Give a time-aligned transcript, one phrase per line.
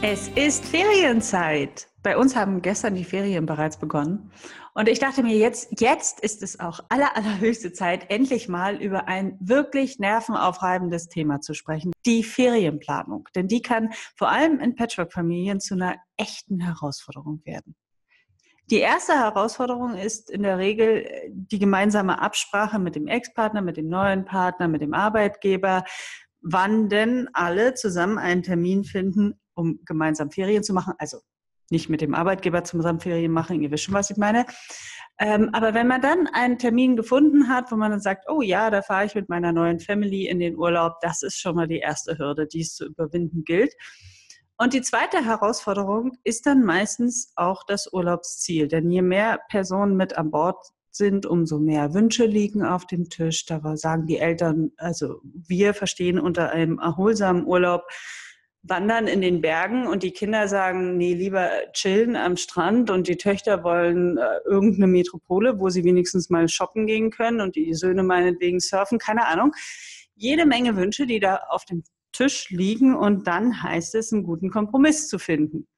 [0.00, 1.88] Es ist Ferienzeit.
[2.04, 4.30] Bei uns haben gestern die Ferien bereits begonnen.
[4.72, 9.08] Und ich dachte mir, jetzt, jetzt ist es auch aller, allerhöchste Zeit, endlich mal über
[9.08, 11.90] ein wirklich nervenaufreibendes Thema zu sprechen.
[12.06, 13.28] Die Ferienplanung.
[13.34, 17.74] Denn die kann vor allem in Patchwork-Familien zu einer echten Herausforderung werden.
[18.70, 23.76] Die erste Herausforderung ist in der Regel äh, die gemeinsame Absprache mit dem Ex-Partner, mit
[23.76, 25.82] dem neuen Partner, mit dem Arbeitgeber,
[26.40, 30.94] wann denn alle zusammen einen Termin finden, um gemeinsam Ferien zu machen.
[30.98, 31.18] Also
[31.70, 34.46] nicht mit dem Arbeitgeber zusammen Ferien machen, ihr wisst schon, was ich meine.
[35.20, 38.70] Ähm, aber wenn man dann einen Termin gefunden hat, wo man dann sagt, oh ja,
[38.70, 41.80] da fahre ich mit meiner neuen Family in den Urlaub, das ist schon mal die
[41.80, 43.74] erste Hürde, die es zu überwinden gilt.
[44.56, 48.68] Und die zweite Herausforderung ist dann meistens auch das Urlaubsziel.
[48.68, 50.56] Denn je mehr Personen mit an Bord
[50.90, 53.44] sind, umso mehr Wünsche liegen auf dem Tisch.
[53.46, 57.82] Da sagen die Eltern, also wir verstehen unter einem erholsamen Urlaub
[58.62, 63.16] wandern in den Bergen und die Kinder sagen, nee, lieber chillen am Strand und die
[63.16, 68.02] Töchter wollen äh, irgendeine Metropole, wo sie wenigstens mal shoppen gehen können und die Söhne
[68.02, 69.52] meinetwegen surfen, keine Ahnung.
[70.14, 74.50] Jede Menge Wünsche, die da auf dem Tisch liegen und dann heißt es, einen guten
[74.50, 75.68] Kompromiss zu finden.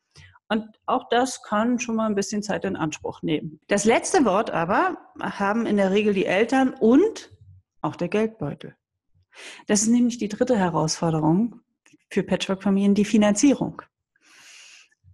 [0.48, 3.60] Und auch das kann schon mal ein bisschen Zeit in Anspruch nehmen.
[3.68, 7.30] Das letzte Wort aber haben in der Regel die Eltern und
[7.82, 8.74] auch der Geldbeutel.
[9.68, 11.60] Das ist nämlich die dritte Herausforderung,
[12.10, 13.82] für Patchwork-Familien die Finanzierung.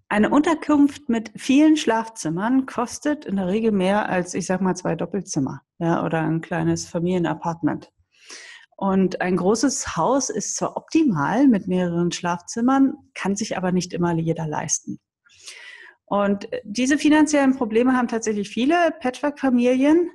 [0.08, 4.94] Eine Unterkunft mit vielen Schlafzimmern kostet in der Regel mehr als, ich sag mal, zwei
[4.94, 7.90] Doppelzimmer ja, oder ein kleines Familienapartment.
[8.76, 14.12] Und ein großes Haus ist zwar optimal mit mehreren Schlafzimmern, kann sich aber nicht immer
[14.12, 15.00] jeder leisten.
[16.04, 20.10] Und diese finanziellen Probleme haben tatsächlich viele Patchwork-Familien.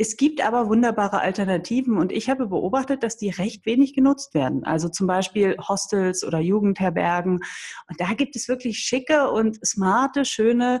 [0.00, 4.64] Es gibt aber wunderbare Alternativen und ich habe beobachtet, dass die recht wenig genutzt werden.
[4.64, 7.34] Also zum Beispiel Hostels oder Jugendherbergen.
[7.34, 10.80] Und da gibt es wirklich schicke und smarte, schöne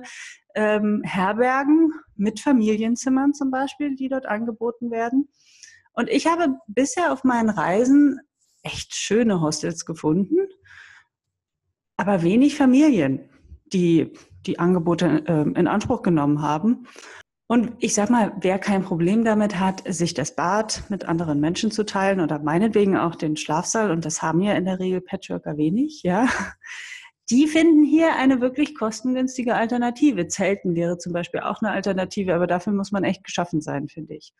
[0.54, 5.28] ähm, Herbergen mit Familienzimmern zum Beispiel, die dort angeboten werden.
[5.92, 8.20] Und ich habe bisher auf meinen Reisen
[8.62, 10.48] echt schöne Hostels gefunden,
[11.98, 13.28] aber wenig Familien,
[13.66, 14.14] die
[14.46, 16.86] die Angebote äh, in Anspruch genommen haben.
[17.50, 21.72] Und ich sag mal, wer kein Problem damit hat, sich das Bad mit anderen Menschen
[21.72, 25.56] zu teilen oder meinetwegen auch den Schlafsaal, und das haben ja in der Regel Patchworker
[25.56, 26.28] wenig, ja,
[27.28, 30.28] die finden hier eine wirklich kostengünstige Alternative.
[30.28, 34.14] Zelten wäre zum Beispiel auch eine Alternative, aber dafür muss man echt geschaffen sein, finde
[34.14, 34.32] ich.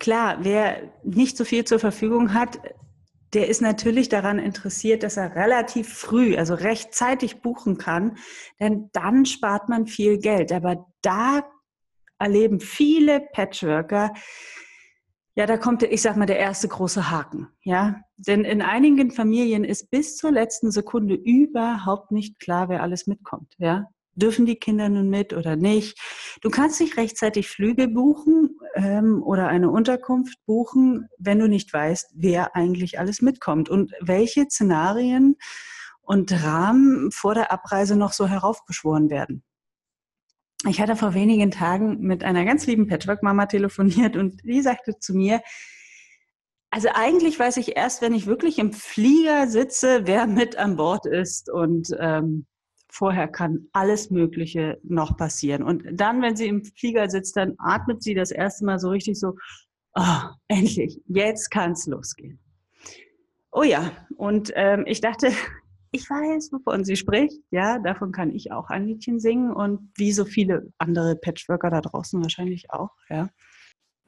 [0.00, 2.58] Klar, wer nicht so viel zur Verfügung hat,
[3.32, 8.16] der ist natürlich daran interessiert, dass er relativ früh, also rechtzeitig buchen kann,
[8.58, 10.50] denn dann spart man viel Geld.
[10.50, 11.44] Aber da
[12.18, 14.12] erleben viele Patchworker,
[15.36, 18.00] ja, da kommt, ich sag mal, der erste große Haken, ja.
[18.16, 23.54] Denn in einigen Familien ist bis zur letzten Sekunde überhaupt nicht klar, wer alles mitkommt,
[23.58, 23.86] ja.
[24.16, 25.98] Dürfen die Kinder nun mit oder nicht?
[26.40, 32.12] Du kannst nicht rechtzeitig Flüge buchen ähm, oder eine Unterkunft buchen, wenn du nicht weißt,
[32.14, 35.34] wer eigentlich alles mitkommt und welche Szenarien
[36.00, 39.42] und Rahmen vor der Abreise noch so heraufbeschworen werden.
[40.66, 45.14] Ich hatte vor wenigen Tagen mit einer ganz lieben Patchwork-Mama telefoniert und die sagte zu
[45.14, 45.42] mir,
[46.70, 51.06] also eigentlich weiß ich erst, wenn ich wirklich im Flieger sitze, wer mit an Bord
[51.06, 52.46] ist und ähm,
[52.90, 55.62] vorher kann alles Mögliche noch passieren.
[55.62, 59.20] Und dann, wenn sie im Flieger sitzt, dann atmet sie das erste Mal so richtig
[59.20, 59.34] so,
[59.94, 62.40] oh, endlich, jetzt kann es losgehen.
[63.52, 65.30] Oh ja, und ähm, ich dachte,
[65.94, 67.40] ich weiß, wovon sie spricht.
[67.50, 71.80] Ja, davon kann ich auch ein Liedchen singen und wie so viele andere Patchworker da
[71.80, 72.90] draußen wahrscheinlich auch.
[73.08, 73.28] Ja.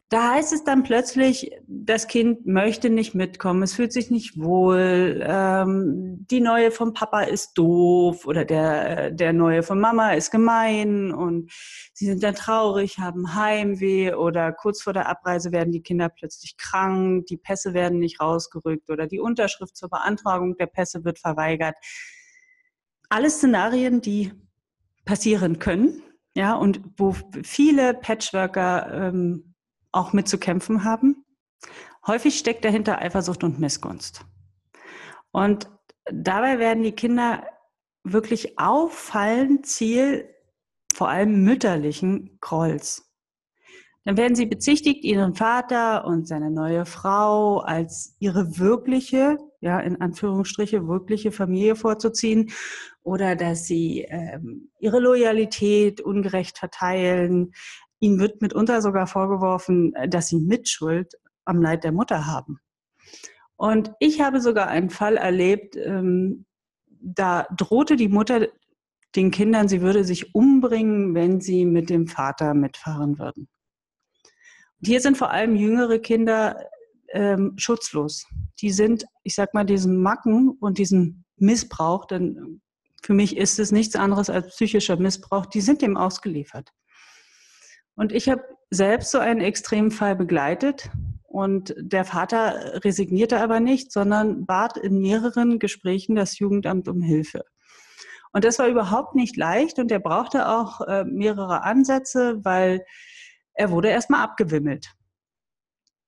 [0.09, 5.20] Da heißt es dann plötzlich, das Kind möchte nicht mitkommen, es fühlt sich nicht wohl,
[5.26, 11.11] ähm, die Neue vom Papa ist doof oder der, der Neue von Mama ist gemein
[11.11, 11.50] und
[11.93, 16.56] sie sind dann traurig, haben Heimweh oder kurz vor der Abreise werden die Kinder plötzlich
[16.56, 21.75] krank, die Pässe werden nicht rausgerückt oder die Unterschrift zur Beantragung der Pässe wird verweigert.
[23.08, 24.32] Alles Szenarien, die
[25.05, 26.00] passieren können,
[26.37, 29.56] ja, und wo viele Patchworker ähm,
[29.96, 31.25] auch mitzukämpfen haben.
[32.06, 34.25] Häufig steckt dahinter Eifersucht und Missgunst.
[35.32, 35.69] Und
[36.10, 37.44] dabei werden die Kinder
[38.04, 40.28] wirklich auffallend Ziel
[40.94, 43.06] vor allem mütterlichen Grolls.
[44.06, 50.00] Dann werden sie bezichtigt, ihren Vater und seine neue Frau als ihre wirkliche, ja, in
[50.00, 52.52] Anführungsstriche, wirkliche Familie vorzuziehen
[53.02, 57.52] oder dass sie ähm, ihre Loyalität ungerecht verteilen.
[58.00, 61.14] Ihnen wird mitunter sogar vorgeworfen, dass sie Mitschuld
[61.44, 62.58] am Leid der Mutter haben.
[63.56, 66.44] Und ich habe sogar einen Fall erlebt, ähm,
[66.88, 68.48] da drohte die Mutter
[69.14, 73.48] den Kindern, sie würde sich umbringen, wenn sie mit dem Vater mitfahren würden.
[74.81, 76.69] Und hier sind vor allem jüngere Kinder
[77.12, 78.26] ähm, schutzlos.
[78.60, 82.60] Die sind, ich sag mal, diesem Macken und diesem Missbrauch, denn
[83.02, 86.72] für mich ist es nichts anderes als psychischer Missbrauch, die sind dem ausgeliefert.
[87.96, 90.90] Und ich habe selbst so einen Extremfall begleitet
[91.25, 97.44] und der Vater resignierte aber nicht, sondern bat in mehreren Gesprächen das Jugendamt um Hilfe.
[98.32, 102.84] Und das war überhaupt nicht leicht und er brauchte auch äh, mehrere Ansätze, weil
[103.54, 104.93] er wurde erstmal abgewimmelt.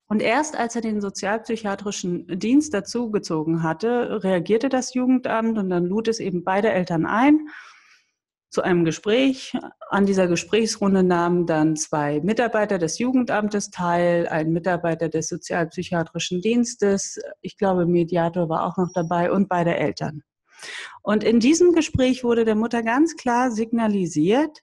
[0.08, 6.08] Und erst als er den sozialpsychiatrischen Dienst dazugezogen hatte, reagierte das Jugendamt und dann lud
[6.08, 7.49] es eben beide Eltern ein
[8.50, 9.53] zu einem Gespräch.
[9.91, 17.19] An dieser Gesprächsrunde nahmen dann zwei Mitarbeiter des Jugendamtes teil, ein Mitarbeiter des sozialpsychiatrischen Dienstes,
[17.41, 20.23] ich glaube, Mediator war auch noch dabei und beide Eltern.
[21.03, 24.59] Und in diesem Gespräch wurde der Mutter ganz klar signalisiert,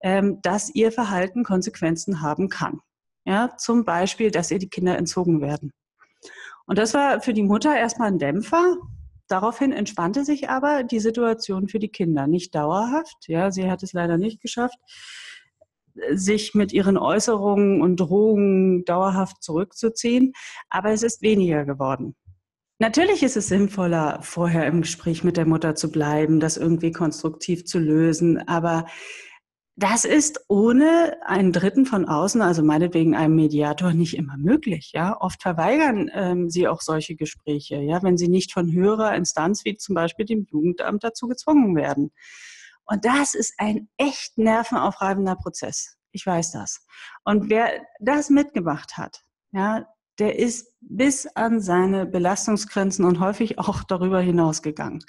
[0.00, 2.80] ähm, dass ihr Verhalten Konsequenzen haben kann.
[3.24, 5.72] Ja, zum Beispiel, dass ihr die Kinder entzogen werden.
[6.66, 8.76] Und das war für die Mutter erstmal ein Dämpfer.
[9.28, 12.26] Daraufhin entspannte sich aber die Situation für die Kinder.
[12.26, 13.16] Nicht dauerhaft.
[13.26, 14.78] Ja, sie hat es leider nicht geschafft,
[16.12, 20.32] sich mit ihren Äußerungen und Drohungen dauerhaft zurückzuziehen.
[20.68, 22.14] Aber es ist weniger geworden.
[22.78, 27.64] Natürlich ist es sinnvoller, vorher im Gespräch mit der Mutter zu bleiben, das irgendwie konstruktiv
[27.64, 28.46] zu lösen.
[28.46, 28.84] Aber
[29.76, 34.92] das ist ohne einen Dritten von außen, also meinetwegen einem Mediator, nicht immer möglich.
[34.94, 39.66] Ja, oft verweigern ähm, sie auch solche Gespräche, ja, wenn sie nicht von höherer Instanz
[39.66, 42.10] wie zum Beispiel dem Jugendamt dazu gezwungen werden.
[42.86, 45.96] Und das ist ein echt nervenaufreibender Prozess.
[46.10, 46.86] Ich weiß das.
[47.24, 47.70] Und wer
[48.00, 49.86] das mitgemacht hat, ja,
[50.18, 55.04] der ist bis an seine Belastungsgrenzen und häufig auch darüber hinausgegangen.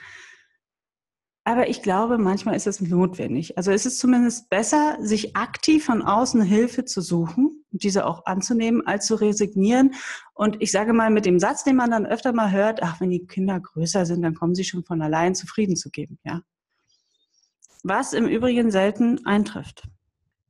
[1.47, 3.57] Aber ich glaube, manchmal ist es notwendig.
[3.57, 8.25] Also es ist zumindest besser, sich aktiv von außen Hilfe zu suchen und diese auch
[8.25, 9.93] anzunehmen, als zu resignieren.
[10.33, 13.11] Und ich sage mal mit dem Satz, den man dann öfter mal hört, ach, wenn
[13.11, 16.41] die Kinder größer sind, dann kommen sie schon von allein zufrieden zu geben, ja.
[17.81, 19.87] Was im Übrigen selten eintrifft.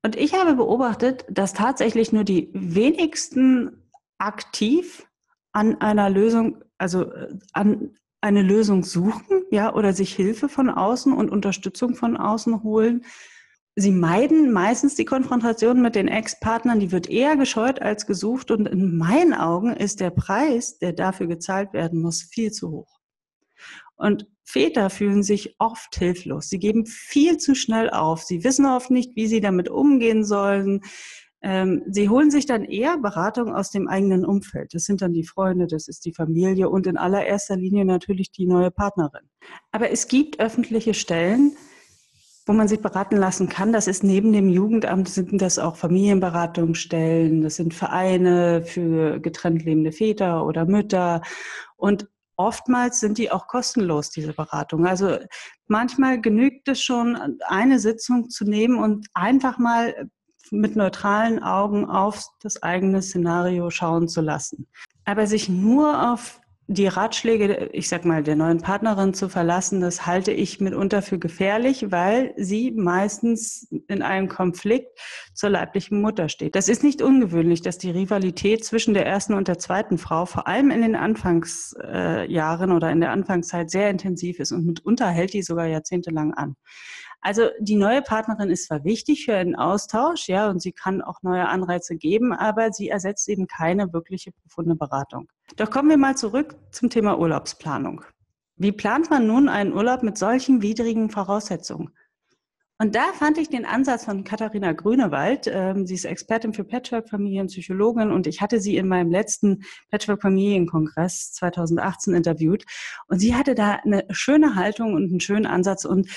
[0.02, 3.84] Und ich habe beobachtet, dass tatsächlich nur die wenigsten
[4.18, 5.08] aktiv
[5.52, 7.92] an einer Lösung, also äh, an
[8.22, 13.06] eine Lösung suchen, ja, oder sich Hilfe von außen und Unterstützung von außen holen.
[13.76, 18.68] Sie meiden meistens die Konfrontation mit den Ex-Partnern, die wird eher gescheut als gesucht und
[18.68, 23.00] in meinen Augen ist der Preis, der dafür gezahlt werden muss, viel zu hoch.
[23.96, 26.50] Und Väter fühlen sich oft hilflos.
[26.50, 28.24] Sie geben viel zu schnell auf.
[28.24, 30.82] Sie wissen oft nicht, wie sie damit umgehen sollen.
[31.42, 34.74] Ähm, sie holen sich dann eher Beratung aus dem eigenen Umfeld.
[34.74, 38.48] Das sind dann die Freunde, das ist die Familie und in allererster Linie natürlich die
[38.48, 39.30] neue Partnerin.
[39.72, 41.56] Aber es gibt öffentliche Stellen,
[42.48, 43.74] wo man sich beraten lassen kann.
[43.74, 49.92] Das ist neben dem Jugendamt, sind das auch Familienberatungsstellen, das sind Vereine für getrennt lebende
[49.92, 51.22] Väter oder Mütter.
[51.76, 52.08] Und
[52.38, 54.88] oftmals sind die auch kostenlos, diese Beratung.
[54.88, 55.18] Also
[55.68, 57.18] manchmal genügt es schon,
[57.48, 60.10] eine Sitzung zu nehmen und einfach mal
[60.52, 64.68] mit neutralen Augen auf das eigene Szenario schauen zu lassen.
[65.06, 70.06] Aber sich nur auf die Ratschläge, ich sag mal, der neuen Partnerin zu verlassen, das
[70.06, 75.00] halte ich mitunter für gefährlich, weil sie meistens in einem Konflikt
[75.34, 76.56] zur leiblichen Mutter steht.
[76.56, 80.46] Das ist nicht ungewöhnlich, dass die Rivalität zwischen der ersten und der zweiten Frau vor
[80.46, 85.44] allem in den Anfangsjahren oder in der Anfangszeit sehr intensiv ist und mitunter hält die
[85.44, 86.58] sogar jahrzehntelang an.
[87.22, 91.22] Also die neue Partnerin ist zwar wichtig für einen Austausch, ja, und sie kann auch
[91.24, 95.28] neue Anreize geben, aber sie ersetzt eben keine wirkliche profunde Beratung.
[95.56, 98.04] Doch kommen wir mal zurück zum Thema Urlaubsplanung.
[98.56, 101.92] Wie plant man nun einen Urlaub mit solchen widrigen Voraussetzungen?
[102.80, 105.48] Und da fand ich den Ansatz von Katharina Grünewald.
[105.48, 111.34] Ähm, sie ist Expertin für Patchwork-Familien, Psychologin und ich hatte sie in meinem letzten Patchwork-Familienkongress
[111.34, 112.66] 2018 interviewt.
[113.08, 116.08] Und sie hatte da eine schöne Haltung und einen schönen Ansatz und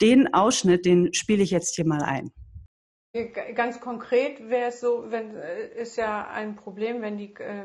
[0.00, 2.30] den Ausschnitt, den spiele ich jetzt hier mal ein.
[3.54, 7.64] Ganz konkret wäre es so, wenn äh, ist ja ein Problem, wenn die, äh,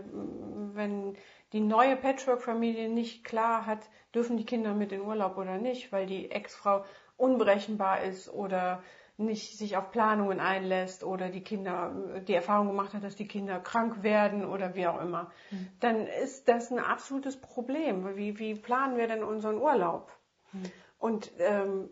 [0.74, 1.16] wenn
[1.52, 6.06] die neue Patchwork-Familie nicht klar hat, dürfen die Kinder mit in Urlaub oder nicht, weil
[6.06, 6.86] die Ex-Frau
[7.18, 8.82] unberechenbar ist oder
[9.18, 13.60] nicht sich auf Planungen einlässt oder die Kinder die Erfahrung gemacht hat, dass die Kinder
[13.60, 15.68] krank werden oder wie auch immer, mhm.
[15.80, 18.16] dann ist das ein absolutes Problem.
[18.16, 20.12] Wie, wie planen wir denn unseren Urlaub?
[20.52, 20.72] Mhm.
[20.98, 21.90] Und ähm,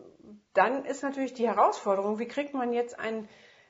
[0.54, 3.28] dann ist natürlich die Herausforderung, wie kriegt man jetzt ein,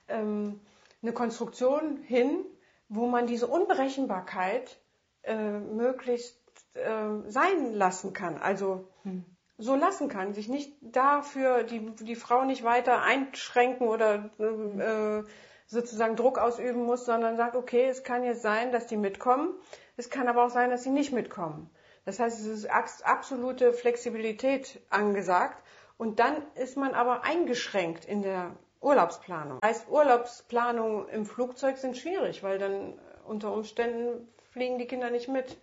[0.08, 0.60] ähm,
[1.02, 2.44] eine Konstruktion hin,
[2.88, 4.80] wo man diese Unberechenbarkeit
[5.22, 6.38] äh, möglichst
[6.74, 8.38] äh, sein lassen kann.
[8.38, 9.24] Also mhm
[9.62, 15.28] so lassen kann, sich nicht dafür die, die Frau nicht weiter einschränken oder äh,
[15.66, 19.54] sozusagen Druck ausüben muss, sondern sagt, okay, es kann jetzt sein, dass die mitkommen,
[19.96, 21.70] es kann aber auch sein, dass sie nicht mitkommen.
[22.04, 22.66] Das heißt, es ist
[23.04, 25.62] absolute Flexibilität angesagt
[26.02, 29.60] und dann ist man aber eingeschränkt in der Urlaubsplanung.
[29.60, 35.28] Das heißt, Urlaubsplanungen im Flugzeug sind schwierig, weil dann unter Umständen fliegen die Kinder nicht
[35.28, 35.56] mit.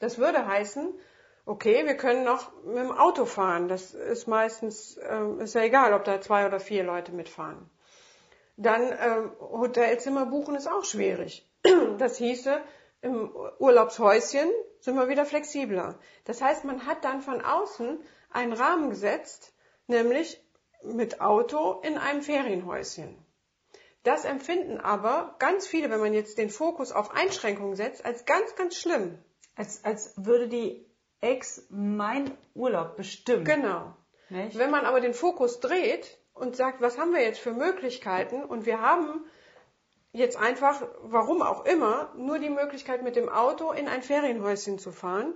[0.00, 0.92] Das würde heißen,
[1.46, 3.68] okay, wir können noch mit dem Auto fahren.
[3.68, 7.70] Das ist meistens, äh, ist ja egal, ob da zwei oder vier Leute mitfahren.
[8.58, 11.48] Dann äh, Hotelzimmer buchen ist auch schwierig.
[11.96, 12.60] Das hieße,
[13.00, 15.98] im Urlaubshäuschen sind wir wieder flexibler.
[16.26, 17.98] Das heißt, man hat dann von außen
[18.30, 19.53] einen Rahmen gesetzt,
[19.86, 20.40] nämlich
[20.82, 23.16] mit Auto in einem Ferienhäuschen.
[24.02, 28.54] Das empfinden aber ganz viele, wenn man jetzt den Fokus auf Einschränkungen setzt, als ganz,
[28.54, 29.18] ganz schlimm.
[29.56, 30.84] Als, als würde die
[31.20, 33.46] Ex mein Urlaub bestimmt.
[33.46, 33.96] Genau.
[34.28, 34.58] Nicht?
[34.58, 38.66] Wenn man aber den Fokus dreht und sagt, was haben wir jetzt für Möglichkeiten und
[38.66, 39.24] wir haben
[40.12, 44.92] jetzt einfach, warum auch immer, nur die Möglichkeit mit dem Auto in ein Ferienhäuschen zu
[44.92, 45.34] fahren,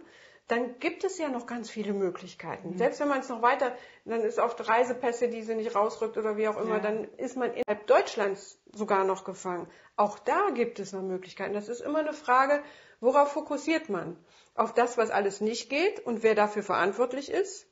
[0.49, 2.71] dann gibt es ja noch ganz viele Möglichkeiten.
[2.71, 2.79] Mhm.
[2.79, 3.73] Selbst wenn man es noch weiter,
[4.05, 6.81] dann ist oft Reisepässe, die sie nicht rausrückt oder wie auch immer, ja.
[6.81, 9.69] dann ist man innerhalb Deutschlands sogar noch gefangen.
[9.97, 11.55] Auch da gibt es noch Möglichkeiten.
[11.55, 12.63] Das ist immer eine Frage,
[13.01, 14.17] worauf fokussiert man?
[14.59, 17.67] auf das, was alles nicht geht und wer dafür verantwortlich ist,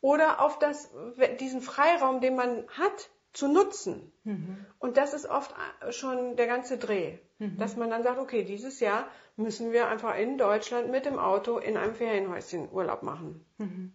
[0.00, 0.90] oder auf das,
[1.38, 4.12] diesen Freiraum, den man hat, zu nutzen.
[4.24, 4.66] Mhm.
[4.80, 5.54] Und das ist oft
[5.90, 7.58] schon der ganze Dreh, mhm.
[7.58, 11.58] dass man dann sagt, okay, dieses Jahr müssen wir einfach in Deutschland mit dem Auto
[11.58, 13.44] in einem Ferienhäuschen Urlaub machen.
[13.58, 13.92] Mhm.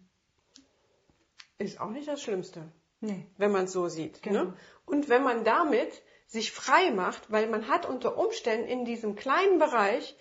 [1.57, 2.63] Ist auch nicht das Schlimmste,
[2.99, 3.25] nee.
[3.37, 4.15] wenn man es so sieht.
[4.25, 4.31] Ne?
[4.31, 4.43] Genau.
[4.43, 4.53] Ne?
[4.85, 9.59] Und wenn man damit sich frei macht, weil man hat unter Umständen in diesem kleinen
[9.59, 10.17] Bereich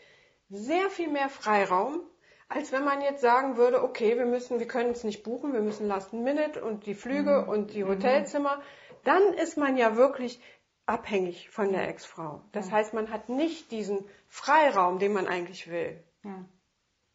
[0.48, 2.02] sehr viel mehr Freiraum,
[2.48, 5.62] als wenn man jetzt sagen würde, okay, wir müssen, wir können es nicht buchen, wir
[5.62, 7.48] müssen Last Minute und die Flüge mhm.
[7.48, 7.88] und die mhm.
[7.88, 8.62] Hotelzimmer.
[9.02, 10.40] Dann ist man ja wirklich
[10.86, 12.42] abhängig von der Ex-Frau.
[12.52, 12.72] Das ja.
[12.72, 16.02] heißt, man hat nicht diesen Freiraum, den man eigentlich will.
[16.24, 16.44] Ja.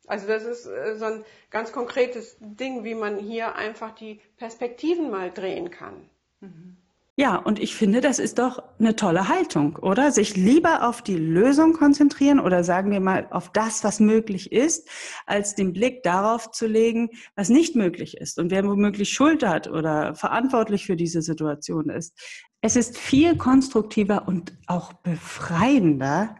[0.07, 5.11] Also das ist äh, so ein ganz konkretes Ding, wie man hier einfach die Perspektiven
[5.11, 6.09] mal drehen kann.
[6.39, 6.77] Mhm.
[7.19, 10.13] Ja, und ich finde, das ist doch eine tolle Haltung, oder?
[10.13, 14.88] Sich lieber auf die Lösung konzentrieren oder sagen wir mal auf das, was möglich ist,
[15.25, 19.67] als den Blick darauf zu legen, was nicht möglich ist und wer womöglich Schuld hat
[19.67, 22.17] oder verantwortlich für diese Situation ist.
[22.62, 26.36] Es ist viel konstruktiver und auch befreiender,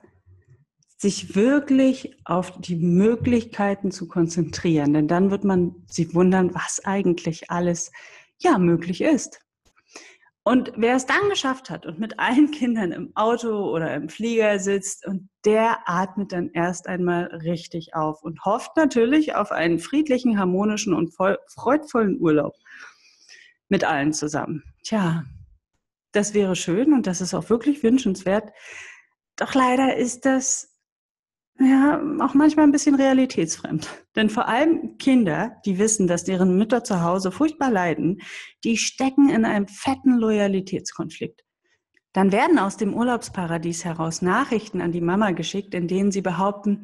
[0.98, 7.50] sich wirklich auf die Möglichkeiten zu konzentrieren, denn dann wird man sich wundern, was eigentlich
[7.50, 7.94] alles
[8.38, 9.40] ja möglich ist.
[10.44, 14.60] Und wer es dann geschafft hat und mit allen Kindern im Auto oder im Flieger
[14.60, 20.38] sitzt und der atmet dann erst einmal richtig auf und hofft natürlich auf einen friedlichen,
[20.38, 22.56] harmonischen und voll, freudvollen Urlaub
[23.70, 24.64] mit allen zusammen.
[24.84, 25.24] Tja,
[26.12, 28.52] das wäre schön und das ist auch wirklich wünschenswert.
[29.36, 30.70] Doch leider ist das
[31.60, 33.90] ja, auch manchmal ein bisschen realitätsfremd.
[34.16, 38.22] Denn vor allem Kinder, die wissen, dass deren Mütter zu Hause furchtbar leiden,
[38.64, 41.44] die stecken in einem fetten Loyalitätskonflikt.
[42.14, 46.82] Dann werden aus dem Urlaubsparadies heraus Nachrichten an die Mama geschickt, in denen sie behaupten,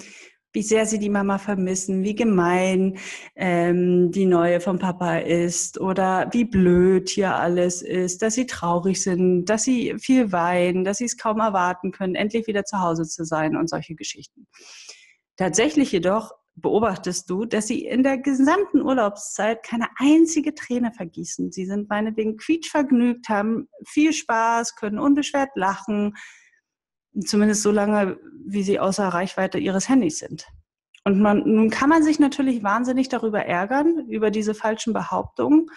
[0.55, 2.97] wie sehr sie die Mama vermissen, wie gemein
[3.35, 9.03] ähm, die neue vom Papa ist oder wie blöd hier alles ist, dass sie traurig
[9.03, 13.03] sind, dass sie viel weinen, dass sie es kaum erwarten können, endlich wieder zu Hause
[13.03, 14.47] zu sein und solche Geschichten.
[15.35, 21.51] Tatsächlich jedoch beobachtest du, dass sie in der gesamten Urlaubszeit keine einzige Träne vergießen.
[21.51, 26.15] Sie sind meinetwegen quietschvergnügt, haben viel Spaß, können unbeschwert lachen,
[27.23, 30.47] Zumindest so lange, wie sie außer Reichweite ihres Handys sind.
[31.03, 35.67] Und man, nun kann man sich natürlich wahnsinnig darüber ärgern, über diese falschen Behauptungen,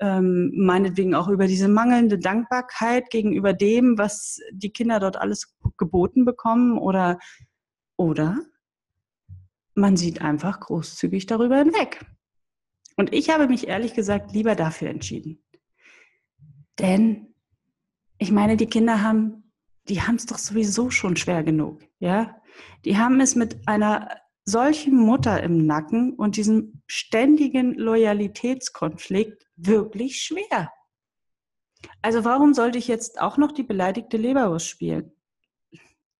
[0.00, 6.24] ähm, meinetwegen auch über diese mangelnde Dankbarkeit gegenüber dem, was die Kinder dort alles geboten
[6.24, 7.18] bekommen oder,
[7.96, 8.38] oder
[9.74, 12.04] man sieht einfach großzügig darüber hinweg.
[12.96, 15.42] Und ich habe mich ehrlich gesagt lieber dafür entschieden.
[16.78, 17.34] Denn
[18.18, 19.51] ich meine, die Kinder haben
[19.88, 22.40] die haben es doch sowieso schon schwer genug, ja?
[22.84, 24.08] Die haben es mit einer
[24.44, 30.72] solchen Mutter im Nacken und diesem ständigen Loyalitätskonflikt wirklich schwer.
[32.00, 35.12] Also warum sollte ich jetzt auch noch die beleidigte Leberwurst spielen?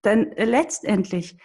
[0.04, 1.38] Denn letztendlich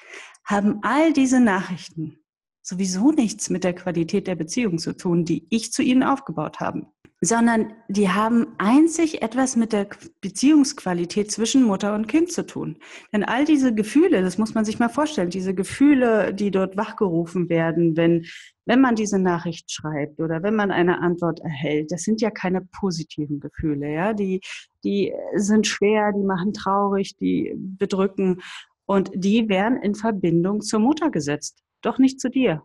[0.43, 2.19] haben all diese Nachrichten
[2.61, 6.87] sowieso nichts mit der Qualität der Beziehung zu tun, die ich zu ihnen aufgebaut habe,
[7.19, 9.87] sondern die haben einzig etwas mit der
[10.21, 12.77] Beziehungsqualität zwischen Mutter und Kind zu tun.
[13.11, 17.49] Denn all diese Gefühle, das muss man sich mal vorstellen, diese Gefühle, die dort wachgerufen
[17.49, 18.25] werden, wenn,
[18.65, 22.61] wenn man diese Nachricht schreibt oder wenn man eine Antwort erhält, das sind ja keine
[22.61, 24.41] positiven Gefühle, ja, die,
[24.83, 28.41] die sind schwer, die machen traurig, die bedrücken
[28.85, 32.63] und die werden in Verbindung zur Mutter gesetzt doch nicht zu dir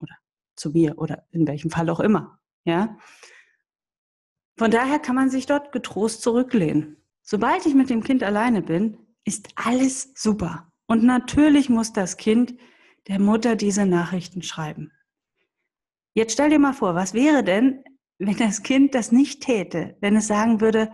[0.00, 0.14] oder
[0.56, 2.38] zu mir oder in welchem Fall auch immer.
[2.64, 2.96] Ja?
[4.62, 6.96] Von daher kann man sich dort getrost zurücklehnen.
[7.20, 10.70] Sobald ich mit dem Kind alleine bin, ist alles super.
[10.86, 12.54] Und natürlich muss das Kind
[13.08, 14.92] der Mutter diese Nachrichten schreiben.
[16.14, 17.82] Jetzt stell dir mal vor, was wäre denn,
[18.18, 20.92] wenn das Kind das nicht täte, wenn es sagen würde,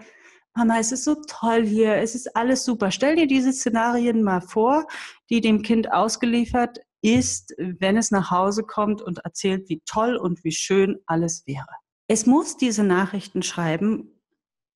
[0.54, 2.90] Mama, es ist so toll hier, es ist alles super.
[2.90, 4.86] Stell dir diese Szenarien mal vor,
[5.28, 10.42] die dem Kind ausgeliefert ist, wenn es nach Hause kommt und erzählt, wie toll und
[10.42, 11.68] wie schön alles wäre.
[12.08, 14.10] Es muss diese Nachrichten schreiben,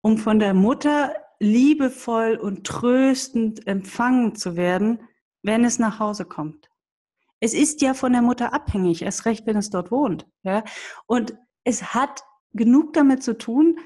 [0.03, 5.01] um von der Mutter liebevoll und tröstend empfangen zu werden,
[5.43, 6.71] wenn es nach Hause kommt.
[7.41, 10.29] Es ist ja von der Mutter abhängig, erst recht, wenn es dort wohnt.
[10.45, 10.63] Ja?
[11.07, 11.35] Und
[11.65, 12.23] es hat
[12.53, 13.79] genug damit zu tun,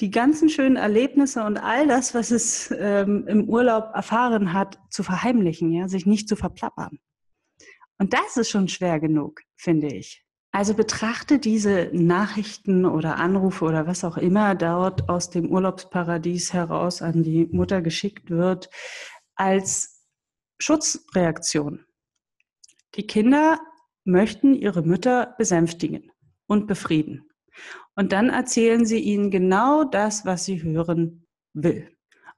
[0.00, 5.02] die ganzen schönen Erlebnisse und all das, was es ähm, im Urlaub erfahren hat, zu
[5.02, 6.98] verheimlichen, ja, sich nicht zu verplappern.
[7.98, 10.23] Und das ist schon schwer genug, finde ich.
[10.54, 17.02] Also betrachte diese Nachrichten oder Anrufe oder was auch immer dort aus dem Urlaubsparadies heraus
[17.02, 18.70] an die Mutter geschickt wird,
[19.34, 20.06] als
[20.60, 21.84] Schutzreaktion.
[22.94, 23.58] Die Kinder
[24.04, 26.12] möchten ihre Mütter besänftigen
[26.46, 27.28] und befrieden.
[27.96, 31.90] Und dann erzählen sie ihnen genau das, was sie hören will.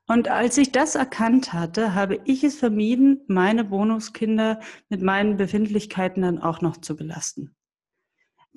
[0.08, 6.22] Und als ich das erkannt hatte, habe ich es vermieden, meine Bonuskinder mit meinen Befindlichkeiten
[6.22, 7.54] dann auch noch zu belasten.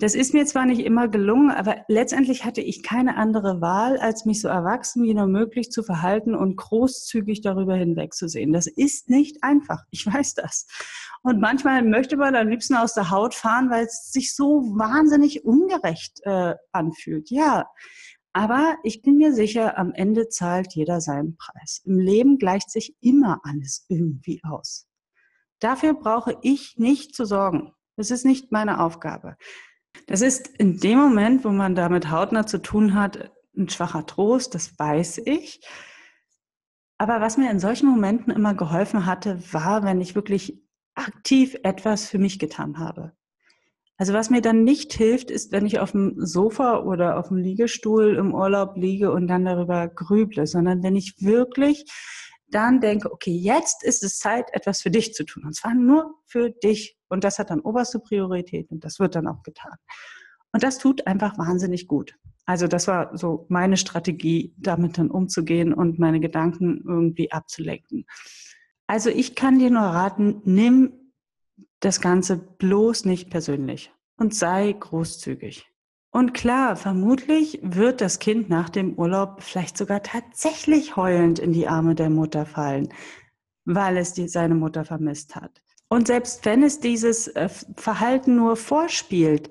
[0.00, 4.24] Das ist mir zwar nicht immer gelungen, aber letztendlich hatte ich keine andere Wahl, als
[4.24, 8.50] mich so erwachsen wie nur möglich zu verhalten und großzügig darüber hinwegzusehen.
[8.50, 9.84] Das ist nicht einfach.
[9.90, 10.66] Ich weiß das.
[11.22, 15.44] Und manchmal möchte man am liebsten aus der Haut fahren, weil es sich so wahnsinnig
[15.44, 17.28] ungerecht äh, anfühlt.
[17.28, 17.68] Ja,
[18.32, 21.82] aber ich bin mir sicher, am Ende zahlt jeder seinen Preis.
[21.84, 24.86] Im Leben gleicht sich immer alles irgendwie aus.
[25.58, 27.74] Dafür brauche ich nicht zu sorgen.
[27.96, 29.36] Das ist nicht meine Aufgabe.
[30.06, 34.54] Das ist in dem Moment, wo man damit hautnah zu tun hat, ein schwacher Trost,
[34.54, 35.60] das weiß ich.
[36.98, 40.62] Aber was mir in solchen Momenten immer geholfen hatte, war, wenn ich wirklich
[40.94, 43.12] aktiv etwas für mich getan habe.
[43.96, 47.36] Also was mir dann nicht hilft, ist, wenn ich auf dem Sofa oder auf dem
[47.36, 51.84] Liegestuhl im Urlaub liege und dann darüber grüble, sondern wenn ich wirklich
[52.48, 55.44] dann denke, okay, jetzt ist es Zeit, etwas für dich zu tun.
[55.44, 56.96] Und zwar nur für dich.
[57.10, 59.76] Und das hat dann oberste Priorität und das wird dann auch getan.
[60.52, 62.16] Und das tut einfach wahnsinnig gut.
[62.46, 68.06] Also das war so meine Strategie, damit dann umzugehen und meine Gedanken irgendwie abzulenken.
[68.86, 71.12] Also ich kann dir nur raten, nimm
[71.80, 75.66] das Ganze bloß nicht persönlich und sei großzügig.
[76.12, 81.68] Und klar, vermutlich wird das Kind nach dem Urlaub vielleicht sogar tatsächlich heulend in die
[81.68, 82.88] Arme der Mutter fallen,
[83.64, 85.62] weil es die, seine Mutter vermisst hat.
[85.92, 89.50] Und selbst wenn es dieses äh, Verhalten nur vorspielt,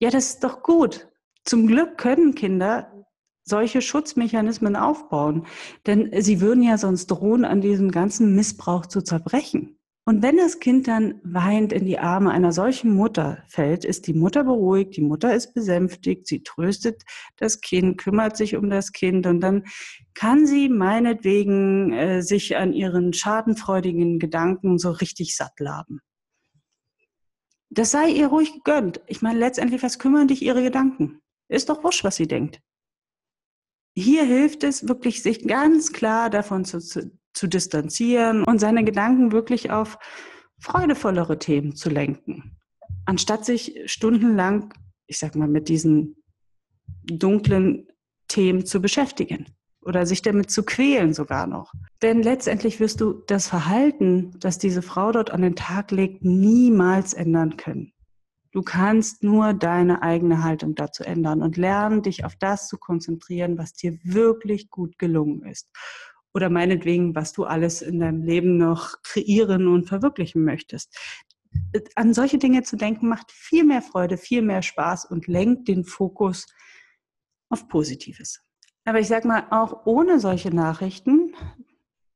[0.00, 1.08] ja, das ist doch gut.
[1.44, 2.92] Zum Glück können Kinder
[3.44, 5.46] solche Schutzmechanismen aufbauen,
[5.86, 9.79] denn sie würden ja sonst drohen, an diesem ganzen Missbrauch zu zerbrechen.
[10.10, 14.12] Und wenn das Kind dann weint in die Arme einer solchen Mutter fällt, ist die
[14.12, 17.04] Mutter beruhigt, die Mutter ist besänftigt, sie tröstet
[17.36, 19.66] das Kind, kümmert sich um das Kind und dann
[20.14, 26.00] kann sie meinetwegen äh, sich an ihren schadenfreudigen Gedanken so richtig satt laben.
[27.68, 29.00] Das sei ihr ruhig gegönnt.
[29.06, 31.20] Ich meine, letztendlich, was kümmern dich ihre Gedanken?
[31.46, 32.60] Ist doch wurscht, was sie denkt.
[33.94, 39.32] Hier hilft es wirklich, sich ganz klar davon zu, zu, zu distanzieren und seine Gedanken
[39.32, 39.98] wirklich auf
[40.60, 42.56] freudevollere Themen zu lenken,
[43.06, 44.72] anstatt sich stundenlang,
[45.06, 46.16] ich sag mal, mit diesen
[47.04, 47.88] dunklen
[48.28, 49.46] Themen zu beschäftigen
[49.82, 51.72] oder sich damit zu quälen sogar noch.
[52.02, 57.14] Denn letztendlich wirst du das Verhalten, das diese Frau dort an den Tag legt, niemals
[57.14, 57.92] ändern können.
[58.52, 63.56] Du kannst nur deine eigene Haltung dazu ändern und lernen, dich auf das zu konzentrieren,
[63.58, 65.70] was dir wirklich gut gelungen ist
[66.34, 70.96] oder meinetwegen, was du alles in deinem Leben noch kreieren und verwirklichen möchtest.
[71.96, 75.84] An solche Dinge zu denken macht viel mehr Freude, viel mehr Spaß und lenkt den
[75.84, 76.46] Fokus
[77.48, 78.40] auf Positives.
[78.84, 81.34] Aber ich sag mal, auch ohne solche Nachrichten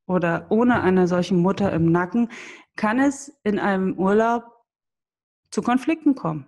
[0.07, 2.29] oder ohne eine solche Mutter im Nacken
[2.75, 4.45] kann es in einem Urlaub
[5.51, 6.47] zu Konflikten kommen.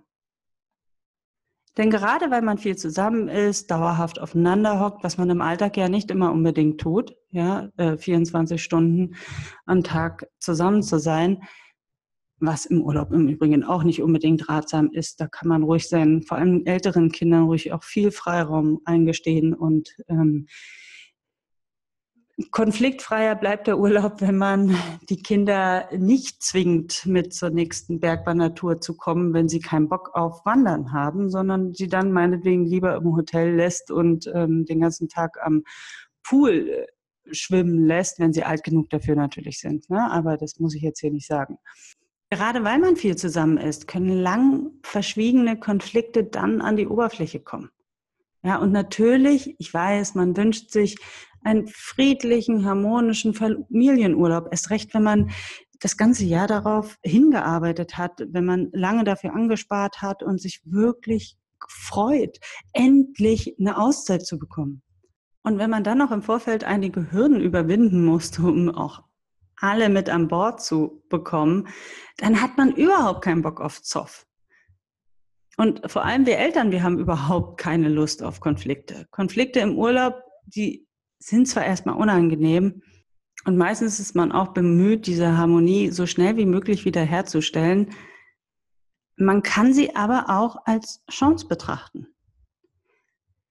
[1.78, 5.88] Denn gerade weil man viel zusammen ist, dauerhaft aufeinander hockt, was man im Alltag ja
[5.88, 9.14] nicht immer unbedingt tut, ja, 24 äh, Stunden
[9.64, 11.44] am Tag zusammen zu sein,
[12.40, 15.20] was im Urlaub im Übrigen auch nicht unbedingt ratsam ist.
[15.20, 19.96] Da kann man ruhig sein, vor allem älteren Kindern ruhig auch viel Freiraum eingestehen und
[20.08, 20.48] ähm,
[22.50, 24.76] konfliktfreier bleibt der Urlaub, wenn man
[25.08, 30.44] die Kinder nicht zwingt, mit zur nächsten Bergwandertour zu kommen, wenn sie keinen Bock auf
[30.44, 35.36] Wandern haben, sondern sie dann meinetwegen lieber im Hotel lässt und ähm, den ganzen Tag
[35.42, 35.64] am
[36.22, 36.86] Pool äh,
[37.34, 39.90] schwimmen lässt, wenn sie alt genug dafür natürlich sind.
[39.90, 40.10] Ne?
[40.10, 41.58] Aber das muss ich jetzt hier nicht sagen.
[42.30, 47.70] Gerade weil man viel zusammen ist, können lang verschwiegene Konflikte dann an die Oberfläche kommen.
[48.42, 50.96] Ja, und natürlich, ich weiß, man wünscht sich
[51.42, 54.48] einen friedlichen, harmonischen Familienurlaub.
[54.50, 55.30] Erst recht, wenn man
[55.80, 61.36] das ganze Jahr darauf hingearbeitet hat, wenn man lange dafür angespart hat und sich wirklich
[61.68, 62.38] freut,
[62.72, 64.82] endlich eine Auszeit zu bekommen.
[65.42, 69.02] Und wenn man dann noch im Vorfeld einige Hürden überwinden musste, um auch
[69.56, 71.68] alle mit an Bord zu bekommen,
[72.18, 74.27] dann hat man überhaupt keinen Bock auf Zoff.
[75.58, 79.06] Und vor allem wir Eltern, wir haben überhaupt keine Lust auf Konflikte.
[79.10, 80.14] Konflikte im Urlaub,
[80.46, 80.86] die
[81.18, 82.80] sind zwar erstmal unangenehm
[83.44, 87.90] und meistens ist man auch bemüht, diese Harmonie so schnell wie möglich wiederherzustellen.
[89.16, 92.06] Man kann sie aber auch als Chance betrachten.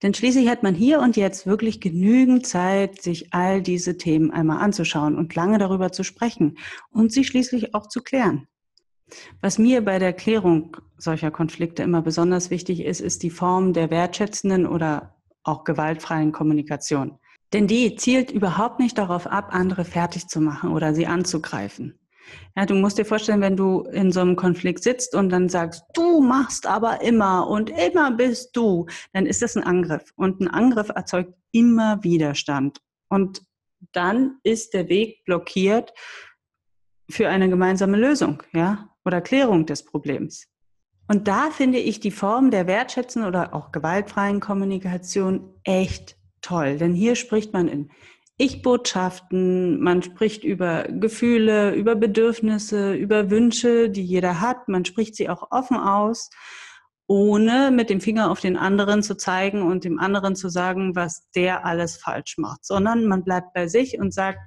[0.02, 4.62] Denn schließlich hat man hier und jetzt wirklich genügend Zeit, sich all diese Themen einmal
[4.62, 6.56] anzuschauen und lange darüber zu sprechen
[6.90, 8.48] und sie schließlich auch zu klären.
[9.40, 13.90] Was mir bei der Klärung solcher Konflikte immer besonders wichtig ist, ist die Form der
[13.90, 17.18] wertschätzenden oder auch gewaltfreien Kommunikation.
[17.52, 21.98] Denn die zielt überhaupt nicht darauf ab, andere fertig zu machen oder sie anzugreifen.
[22.56, 25.82] Ja, du musst dir vorstellen, wenn du in so einem Konflikt sitzt und dann sagst,
[25.94, 30.12] du machst aber immer und immer bist du, dann ist das ein Angriff.
[30.16, 32.82] Und ein Angriff erzeugt immer Widerstand.
[33.08, 33.42] Und
[33.92, 35.94] dann ist der Weg blockiert
[37.08, 40.46] für eine gemeinsame Lösung, ja, oder Klärung des Problems.
[41.08, 46.76] Und da finde ich die Form der wertschätzenden oder auch gewaltfreien Kommunikation echt toll.
[46.76, 47.90] Denn hier spricht man in
[48.36, 54.68] ich-Botschaften, man spricht über Gefühle, über Bedürfnisse, über Wünsche, die jeder hat.
[54.68, 56.30] Man spricht sie auch offen aus,
[57.08, 61.28] ohne mit dem Finger auf den anderen zu zeigen und dem anderen zu sagen, was
[61.34, 64.38] der alles falsch macht, sondern man bleibt bei sich und sagt,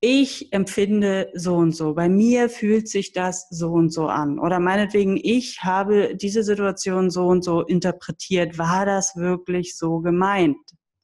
[0.00, 1.94] ich empfinde so und so.
[1.94, 4.38] Bei mir fühlt sich das so und so an.
[4.38, 8.58] Oder meinetwegen, ich habe diese Situation so und so interpretiert.
[8.58, 10.56] War das wirklich so gemeint?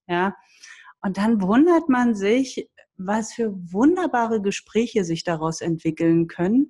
[0.06, 0.34] Ja.
[1.02, 6.68] Und dann wundert man sich, was für wunderbare Gespräche sich daraus entwickeln können.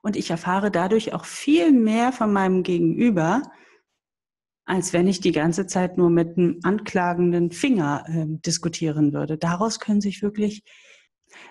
[0.00, 3.42] Und ich erfahre dadurch auch viel mehr von meinem Gegenüber,
[4.64, 9.36] als wenn ich die ganze Zeit nur mit einem anklagenden Finger äh, diskutieren würde.
[9.36, 10.64] Daraus können sich wirklich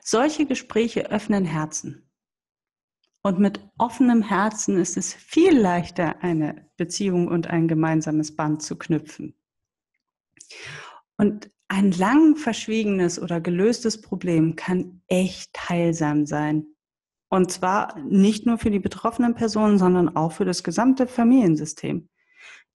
[0.01, 2.09] solche Gespräche öffnen Herzen.
[3.21, 8.77] Und mit offenem Herzen ist es viel leichter, eine Beziehung und ein gemeinsames Band zu
[8.77, 9.35] knüpfen.
[11.17, 16.67] Und ein lang verschwiegenes oder gelöstes Problem kann echt heilsam sein.
[17.29, 22.07] Und zwar nicht nur für die betroffenen Personen, sondern auch für das gesamte Familiensystem.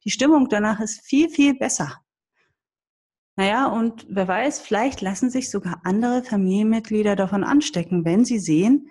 [0.04, 2.02] Die Stimmung danach ist viel, viel besser.
[3.40, 8.90] Naja, und wer weiß, vielleicht lassen sich sogar andere Familienmitglieder davon anstecken, wenn sie sehen,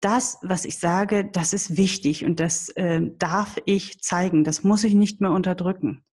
[0.00, 4.82] das, was ich sage, das ist wichtig und das äh, darf ich zeigen, das muss
[4.82, 6.06] ich nicht mehr unterdrücken.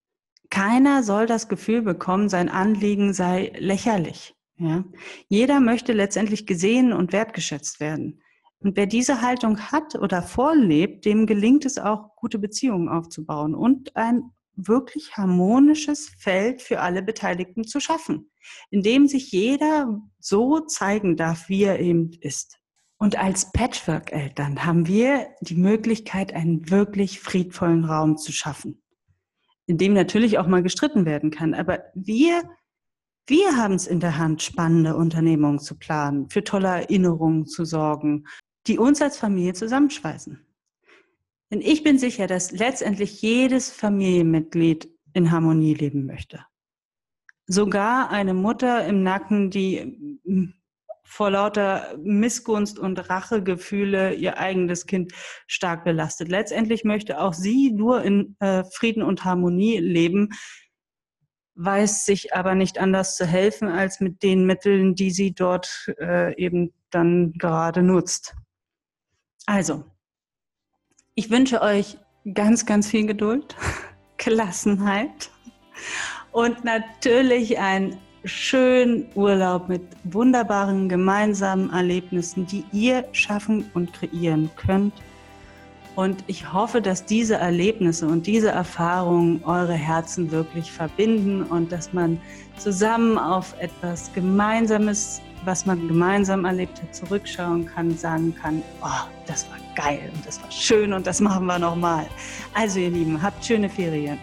[0.50, 4.36] Keiner soll das Gefühl bekommen, sein Anliegen sei lächerlich.
[4.58, 4.84] Ja?
[5.30, 8.22] Jeder möchte letztendlich gesehen und wertgeschätzt werden.
[8.60, 13.96] Und wer diese Haltung hat oder vorlebt, dem gelingt es auch, gute Beziehungen aufzubauen und
[13.96, 18.32] ein wirklich harmonisches Feld für alle Beteiligten zu schaffen,
[18.70, 22.58] in dem sich jeder so zeigen darf, wie er eben ist.
[22.98, 28.82] Und als Patchwork-Eltern haben wir die Möglichkeit, einen wirklich friedvollen Raum zu schaffen
[29.68, 31.54] in dem natürlich auch mal gestritten werden kann.
[31.54, 32.44] Aber wir,
[33.28, 38.26] wir haben es in der Hand, spannende Unternehmungen zu planen, für tolle Erinnerungen zu sorgen,
[38.68, 40.45] die uns als Familie zusammenschweißen.
[41.52, 46.46] Denn ich bin sicher, dass letztendlich jedes Familienmitglied in Harmonie leben möchte.
[47.48, 50.20] Sogar eine Mutter im Nacken, die
[51.04, 55.14] vor lauter Missgunst und Rachegefühle ihr eigenes Kind
[55.46, 56.30] stark belastet.
[56.30, 60.30] Letztendlich möchte auch sie nur in äh, Frieden und Harmonie leben.
[61.54, 66.36] weiß sich aber nicht anders zu helfen als mit den Mitteln, die sie dort äh,
[66.36, 68.36] eben dann gerade nutzt.
[69.46, 69.86] Also,
[71.16, 71.98] ich wünsche euch
[72.34, 73.56] ganz, ganz viel Geduld,
[74.18, 75.32] Gelassenheit
[76.32, 84.94] und natürlich einen schönen Urlaub mit wunderbaren gemeinsamen Erlebnissen, die ihr schaffen und kreieren könnt.
[85.96, 91.94] Und ich hoffe, dass diese Erlebnisse und diese Erfahrungen eure Herzen wirklich verbinden und dass
[91.94, 92.20] man
[92.58, 99.48] zusammen auf etwas Gemeinsames, was man gemeinsam erlebt hat, zurückschauen kann, sagen kann, oh, das
[99.50, 102.08] war geil und das war schön und das machen wir nochmal.
[102.54, 104.18] Also ihr Lieben, habt schöne Ferien.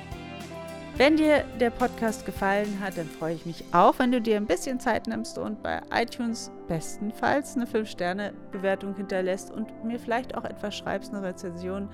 [0.97, 4.47] Wenn dir der Podcast gefallen hat, dann freue ich mich auch, wenn du dir ein
[4.47, 10.77] bisschen Zeit nimmst und bei iTunes bestenfalls eine 5-Sterne-Bewertung hinterlässt und mir vielleicht auch etwas
[10.77, 11.89] schreibst, eine Rezension.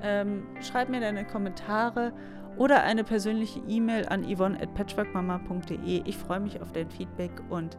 [0.00, 2.12] Ähm, schreib mir deine Kommentare
[2.56, 6.02] oder eine persönliche E-Mail an yvonne at patchworkmama.de.
[6.04, 7.76] Ich freue mich auf dein Feedback und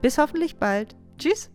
[0.00, 0.96] bis hoffentlich bald.
[1.18, 1.50] Tschüss!